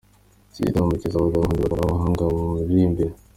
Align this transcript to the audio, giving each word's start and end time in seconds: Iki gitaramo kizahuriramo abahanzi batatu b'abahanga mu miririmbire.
Iki 0.49 0.59
gitaramo 0.67 0.93
kizahuriramo 1.01 1.37
abahanzi 1.43 1.61
batatu 1.63 1.79
b'abahanga 1.83 2.23
mu 2.33 2.43
miririmbire. 2.57 3.13